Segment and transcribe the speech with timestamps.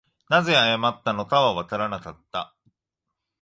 [0.29, 2.55] 何故謝ったのかはわからなかった